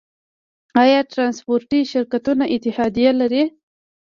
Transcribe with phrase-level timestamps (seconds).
[0.83, 3.43] آیا ټرانسپورټي شرکتونه اتحادیه لري؟